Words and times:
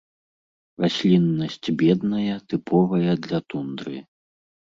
Расліннасць 0.83 1.69
бедная, 1.81 2.35
тыповая 2.55 3.13
для 3.27 3.39
тундры. 3.53 3.97